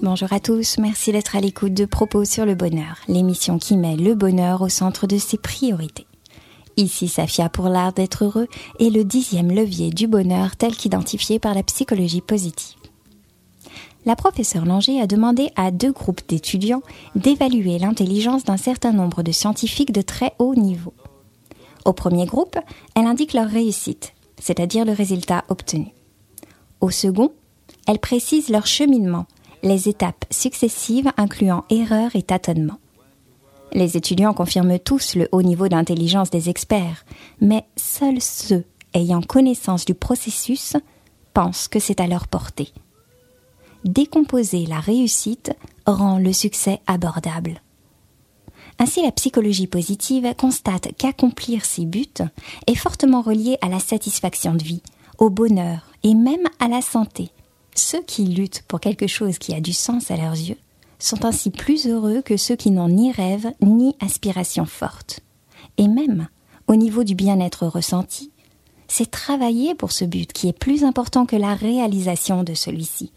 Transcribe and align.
Bonjour 0.00 0.32
à 0.32 0.38
tous, 0.38 0.78
merci 0.78 1.10
d'être 1.10 1.34
à 1.34 1.40
l'écoute 1.40 1.74
de 1.74 1.86
Propos 1.86 2.24
sur 2.24 2.46
le 2.46 2.54
bonheur, 2.54 2.98
l'émission 3.08 3.58
qui 3.58 3.76
met 3.76 3.96
le 3.96 4.14
bonheur 4.14 4.62
au 4.62 4.68
centre 4.68 5.08
de 5.08 5.18
ses 5.18 5.38
priorités. 5.38 6.06
Ici 6.76 7.08
Safia 7.08 7.48
pour 7.48 7.68
l'art 7.68 7.92
d'être 7.92 8.24
heureux 8.24 8.46
et 8.78 8.90
le 8.90 9.02
dixième 9.04 9.50
levier 9.50 9.90
du 9.90 10.06
bonheur 10.06 10.54
tel 10.56 10.76
qu'identifié 10.76 11.40
par 11.40 11.54
la 11.54 11.64
psychologie 11.64 12.20
positive. 12.20 12.81
La 14.04 14.16
professeure 14.16 14.64
Langer 14.64 15.00
a 15.00 15.06
demandé 15.06 15.50
à 15.54 15.70
deux 15.70 15.92
groupes 15.92 16.22
d'étudiants 16.26 16.82
d'évaluer 17.14 17.78
l'intelligence 17.78 18.42
d'un 18.42 18.56
certain 18.56 18.92
nombre 18.92 19.22
de 19.22 19.30
scientifiques 19.30 19.92
de 19.92 20.02
très 20.02 20.32
haut 20.38 20.56
niveau. 20.56 20.92
Au 21.84 21.92
premier 21.92 22.26
groupe, 22.26 22.58
elle 22.96 23.06
indique 23.06 23.32
leur 23.32 23.48
réussite, 23.48 24.14
c'est-à-dire 24.40 24.84
le 24.84 24.92
résultat 24.92 25.44
obtenu. 25.48 25.88
Au 26.80 26.90
second, 26.90 27.32
elle 27.86 28.00
précise 28.00 28.48
leur 28.48 28.66
cheminement, 28.66 29.26
les 29.62 29.88
étapes 29.88 30.24
successives 30.30 31.12
incluant 31.16 31.64
erreurs 31.70 32.16
et 32.16 32.22
tâtonnements. 32.22 32.78
Les 33.72 33.96
étudiants 33.96 34.34
confirment 34.34 34.78
tous 34.80 35.14
le 35.14 35.28
haut 35.32 35.42
niveau 35.42 35.68
d'intelligence 35.68 36.30
des 36.30 36.50
experts, 36.50 37.04
mais 37.40 37.64
seuls 37.76 38.20
ceux 38.20 38.64
ayant 38.94 39.22
connaissance 39.22 39.84
du 39.84 39.94
processus 39.94 40.76
pensent 41.34 41.68
que 41.68 41.78
c'est 41.78 42.00
à 42.00 42.06
leur 42.06 42.26
portée. 42.26 42.72
Décomposer 43.84 44.66
la 44.66 44.78
réussite 44.78 45.52
rend 45.86 46.18
le 46.18 46.32
succès 46.32 46.80
abordable. 46.86 47.60
Ainsi, 48.78 49.02
la 49.02 49.12
psychologie 49.12 49.66
positive 49.66 50.34
constate 50.36 50.96
qu'accomplir 50.96 51.64
ses 51.64 51.84
buts 51.84 52.06
est 52.66 52.74
fortement 52.74 53.22
relié 53.22 53.58
à 53.60 53.68
la 53.68 53.80
satisfaction 53.80 54.54
de 54.54 54.62
vie, 54.62 54.82
au 55.18 55.30
bonheur 55.30 55.92
et 56.02 56.14
même 56.14 56.46
à 56.58 56.68
la 56.68 56.80
santé. 56.80 57.30
Ceux 57.74 58.02
qui 58.02 58.24
luttent 58.24 58.64
pour 58.68 58.80
quelque 58.80 59.06
chose 59.06 59.38
qui 59.38 59.54
a 59.54 59.60
du 59.60 59.72
sens 59.72 60.10
à 60.10 60.16
leurs 60.16 60.32
yeux 60.32 60.58
sont 60.98 61.24
ainsi 61.24 61.50
plus 61.50 61.86
heureux 61.86 62.22
que 62.22 62.36
ceux 62.36 62.56
qui 62.56 62.70
n'ont 62.70 62.88
ni 62.88 63.10
rêve 63.10 63.52
ni 63.60 63.96
aspiration 64.00 64.64
forte. 64.64 65.20
Et 65.76 65.88
même, 65.88 66.28
au 66.68 66.76
niveau 66.76 67.02
du 67.02 67.14
bien-être 67.14 67.66
ressenti, 67.66 68.30
c'est 68.88 69.10
travailler 69.10 69.74
pour 69.74 69.90
ce 69.90 70.04
but 70.04 70.32
qui 70.32 70.48
est 70.48 70.58
plus 70.58 70.84
important 70.84 71.26
que 71.26 71.36
la 71.36 71.54
réalisation 71.54 72.44
de 72.44 72.54
celui-ci. 72.54 73.12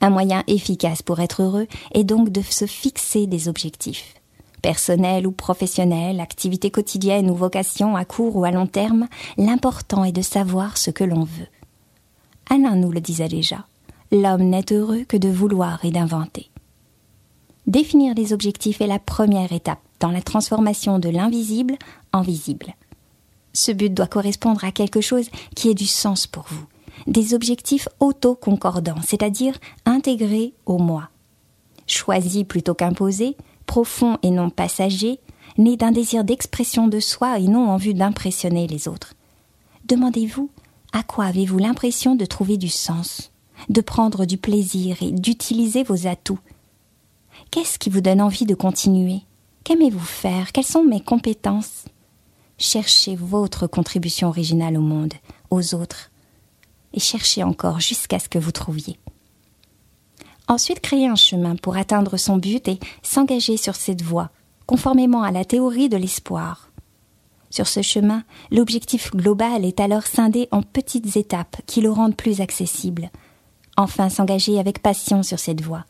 Un 0.00 0.10
moyen 0.10 0.44
efficace 0.46 1.02
pour 1.02 1.20
être 1.20 1.42
heureux 1.42 1.66
est 1.92 2.04
donc 2.04 2.30
de 2.30 2.40
se 2.40 2.66
fixer 2.66 3.26
des 3.26 3.48
objectifs. 3.48 4.14
Personnels 4.62 5.26
ou 5.26 5.32
professionnels, 5.32 6.20
activités 6.20 6.70
quotidiennes 6.70 7.30
ou 7.30 7.34
vocations 7.34 7.96
à 7.96 8.04
court 8.04 8.36
ou 8.36 8.44
à 8.44 8.50
long 8.50 8.66
terme, 8.66 9.08
l'important 9.36 10.04
est 10.04 10.12
de 10.12 10.22
savoir 10.22 10.76
ce 10.76 10.90
que 10.90 11.04
l'on 11.04 11.24
veut. 11.24 11.48
Alain 12.50 12.76
nous 12.76 12.90
le 12.90 13.00
disait 13.00 13.28
déjà. 13.28 13.66
L'homme 14.10 14.48
n'est 14.48 14.72
heureux 14.72 15.04
que 15.04 15.16
de 15.16 15.28
vouloir 15.28 15.84
et 15.84 15.90
d'inventer. 15.90 16.50
Définir 17.66 18.14
les 18.14 18.32
objectifs 18.32 18.80
est 18.80 18.86
la 18.86 18.98
première 18.98 19.52
étape 19.52 19.80
dans 20.00 20.10
la 20.10 20.22
transformation 20.22 20.98
de 20.98 21.10
l'invisible 21.10 21.76
en 22.12 22.22
visible. 22.22 22.74
Ce 23.52 23.72
but 23.72 23.92
doit 23.92 24.06
correspondre 24.06 24.64
à 24.64 24.72
quelque 24.72 25.00
chose 25.00 25.28
qui 25.54 25.68
ait 25.68 25.74
du 25.74 25.86
sens 25.86 26.26
pour 26.26 26.46
vous. 26.48 26.64
Des 27.08 27.32
objectifs 27.32 27.88
auto-concordants, 28.00 29.00
c'est-à-dire 29.02 29.56
intégrés 29.86 30.52
au 30.66 30.76
moi. 30.76 31.08
Choisis 31.86 32.44
plutôt 32.44 32.74
qu'imposés, 32.74 33.34
profonds 33.64 34.18
et 34.22 34.30
non 34.30 34.50
passagers, 34.50 35.18
nés 35.56 35.78
d'un 35.78 35.90
désir 35.90 36.22
d'expression 36.22 36.86
de 36.86 37.00
soi 37.00 37.38
et 37.38 37.48
non 37.48 37.70
en 37.70 37.78
vue 37.78 37.94
d'impressionner 37.94 38.66
les 38.66 38.88
autres. 38.88 39.14
Demandez-vous 39.86 40.50
à 40.92 41.02
quoi 41.02 41.24
avez-vous 41.24 41.56
l'impression 41.56 42.14
de 42.14 42.26
trouver 42.26 42.58
du 42.58 42.68
sens, 42.68 43.32
de 43.70 43.80
prendre 43.80 44.26
du 44.26 44.36
plaisir 44.36 45.02
et 45.02 45.10
d'utiliser 45.10 45.84
vos 45.84 46.06
atouts? 46.06 46.38
Qu'est-ce 47.50 47.78
qui 47.78 47.88
vous 47.88 48.02
donne 48.02 48.20
envie 48.20 48.44
de 48.44 48.54
continuer? 48.54 49.20
Qu'aimez-vous 49.64 49.98
faire? 49.98 50.52
Quelles 50.52 50.62
sont 50.64 50.84
mes 50.84 51.00
compétences? 51.00 51.86
Cherchez 52.58 53.16
votre 53.16 53.66
contribution 53.66 54.28
originale 54.28 54.76
au 54.76 54.82
monde, 54.82 55.14
aux 55.50 55.74
autres, 55.74 56.10
et 56.92 57.00
cherchez 57.00 57.42
encore 57.42 57.80
jusqu'à 57.80 58.18
ce 58.18 58.28
que 58.28 58.38
vous 58.38 58.52
trouviez. 58.52 58.98
Ensuite, 60.48 60.80
créez 60.80 61.06
un 61.06 61.14
chemin 61.14 61.56
pour 61.56 61.76
atteindre 61.76 62.16
son 62.16 62.38
but 62.38 62.66
et 62.68 62.80
s'engager 63.02 63.56
sur 63.56 63.74
cette 63.74 64.02
voie, 64.02 64.30
conformément 64.66 65.22
à 65.22 65.30
la 65.30 65.44
théorie 65.44 65.90
de 65.90 65.98
l'espoir. 65.98 66.70
Sur 67.50 67.66
ce 67.66 67.82
chemin, 67.82 68.24
l'objectif 68.50 69.10
global 69.10 69.64
est 69.64 69.80
alors 69.80 70.06
scindé 70.06 70.48
en 70.50 70.62
petites 70.62 71.16
étapes 71.16 71.56
qui 71.66 71.80
le 71.80 71.90
rendent 71.90 72.16
plus 72.16 72.40
accessible. 72.40 73.10
Enfin, 73.76 74.08
s'engager 74.08 74.58
avec 74.58 74.82
passion 74.82 75.22
sur 75.22 75.38
cette 75.38 75.60
voie. 75.60 75.84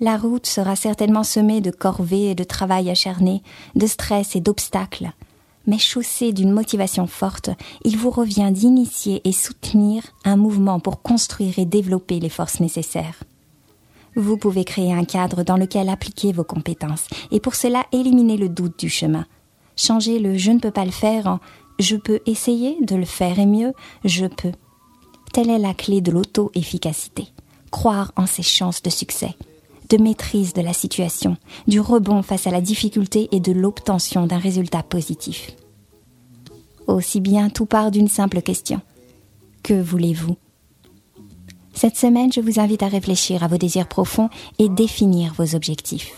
La 0.00 0.16
route 0.16 0.46
sera 0.46 0.76
certainement 0.76 1.24
semée 1.24 1.60
de 1.60 1.70
corvées 1.70 2.30
et 2.30 2.34
de 2.34 2.44
travail 2.44 2.90
acharné, 2.90 3.42
de 3.74 3.86
stress 3.86 4.36
et 4.36 4.40
d'obstacles. 4.40 5.12
Mais 5.68 5.78
chaussée 5.78 6.32
d'une 6.32 6.50
motivation 6.50 7.06
forte, 7.06 7.50
il 7.84 7.96
vous 7.96 8.10
revient 8.10 8.50
d'initier 8.50 9.20
et 9.22 9.32
soutenir 9.32 10.02
un 10.24 10.36
mouvement 10.36 10.80
pour 10.80 11.02
construire 11.02 11.60
et 11.60 11.64
développer 11.64 12.18
les 12.18 12.28
forces 12.28 12.58
nécessaires. 12.58 13.22
Vous 14.16 14.36
pouvez 14.36 14.64
créer 14.64 14.92
un 14.92 15.04
cadre 15.04 15.44
dans 15.44 15.56
lequel 15.56 15.88
appliquer 15.88 16.32
vos 16.32 16.42
compétences 16.42 17.06
et 17.30 17.38
pour 17.38 17.54
cela 17.54 17.86
éliminer 17.92 18.36
le 18.36 18.48
doute 18.48 18.80
du 18.80 18.88
chemin 18.88 19.26
changer 19.78 20.18
le 20.18 20.36
je 20.36 20.50
ne 20.50 20.58
peux 20.58 20.70
pas 20.70 20.84
le 20.84 20.90
faire 20.90 21.26
en 21.26 21.40
je 21.78 21.96
peux 21.96 22.18
essayer 22.26 22.76
de 22.84 22.96
le 22.96 23.04
faire 23.04 23.38
et 23.38 23.46
mieux, 23.46 23.72
je 24.04 24.26
peux. 24.26 24.50
Telle 25.32 25.48
est 25.48 25.60
la 25.60 25.74
clé 25.74 26.00
de 26.00 26.10
l'auto-efficacité. 26.10 27.28
Croire 27.70 28.10
en 28.16 28.26
ses 28.26 28.42
chances 28.42 28.82
de 28.82 28.90
succès, 28.90 29.36
de 29.88 29.96
maîtrise 29.96 30.52
de 30.52 30.62
la 30.62 30.72
situation, 30.72 31.36
du 31.66 31.80
rebond 31.80 32.22
face 32.22 32.46
à 32.46 32.50
la 32.50 32.60
difficulté 32.60 33.28
et 33.32 33.40
de 33.40 33.52
l'obtention 33.52 34.26
d'un 34.26 34.38
résultat 34.38 34.82
positif. 34.82 35.52
Aussi 36.86 37.20
bien 37.20 37.50
tout 37.50 37.66
part 37.66 37.90
d'une 37.90 38.08
simple 38.08 38.42
question. 38.42 38.80
Que 39.62 39.80
voulez-vous? 39.80 40.36
Cette 41.74 41.96
semaine, 41.96 42.32
je 42.32 42.40
vous 42.40 42.58
invite 42.58 42.82
à 42.82 42.88
réfléchir 42.88 43.44
à 43.44 43.48
vos 43.48 43.56
désirs 43.56 43.86
profonds 43.86 44.30
et 44.58 44.68
définir 44.68 45.32
vos 45.34 45.54
objectifs. 45.54 46.12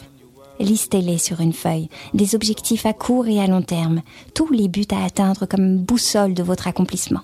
Listez-les 0.58 1.19
sur 1.19 1.41
une 1.41 1.52
feuille, 1.52 1.88
des 2.14 2.34
objectifs 2.34 2.87
à 2.87 2.92
court 2.92 3.26
et 3.28 3.41
à 3.41 3.47
long 3.47 3.62
terme, 3.62 4.02
tous 4.34 4.50
les 4.52 4.69
buts 4.69 4.87
à 4.91 5.04
atteindre 5.04 5.47
comme 5.47 5.78
boussole 5.78 6.34
de 6.34 6.42
votre 6.42 6.66
accomplissement. 6.66 7.22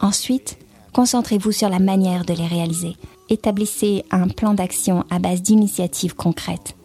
Ensuite, 0.00 0.58
concentrez-vous 0.92 1.52
sur 1.52 1.68
la 1.68 1.78
manière 1.78 2.24
de 2.24 2.34
les 2.34 2.46
réaliser. 2.46 2.96
Établissez 3.28 4.04
un 4.10 4.28
plan 4.28 4.54
d'action 4.54 5.04
à 5.10 5.18
base 5.18 5.42
d'initiatives 5.42 6.14
concrètes. 6.14 6.76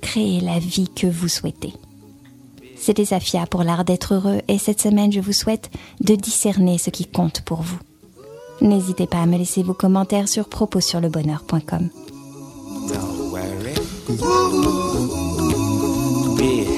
Créez 0.00 0.40
la 0.40 0.58
vie 0.58 0.88
que 0.88 1.06
vous 1.06 1.28
souhaitez. 1.28 1.72
C'était 2.76 3.04
Safia 3.04 3.46
pour 3.46 3.62
l'art 3.62 3.84
d'être 3.84 4.14
heureux 4.14 4.40
et 4.48 4.58
cette 4.58 4.80
semaine 4.80 5.12
je 5.12 5.20
vous 5.20 5.32
souhaite 5.32 5.70
de 6.00 6.14
discerner 6.14 6.78
ce 6.78 6.90
qui 6.90 7.06
compte 7.06 7.40
pour 7.42 7.62
vous. 7.62 7.78
N'hésitez 8.60 9.06
pas 9.06 9.22
à 9.22 9.26
me 9.26 9.38
laisser 9.38 9.62
vos 9.62 9.74
commentaires 9.74 10.28
sur 10.28 10.48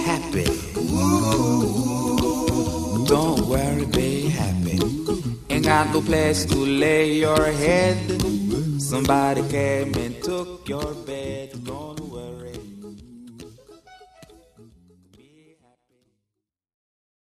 happy. 0.09 0.45
Don't 3.07 3.47
worry, 3.49 3.85
be 3.87 4.29
happy. 4.29 4.79
Got 5.61 5.93
no 5.93 6.01
place 6.01 6.47
to 6.47 6.57
lay 6.65 7.19
your 7.19 7.45
head. 7.45 8.58
Somebody 8.89 9.47
came 9.51 9.95
and 9.97 10.25
took 10.25 10.67
your 10.67 10.95
bed. 11.05 11.53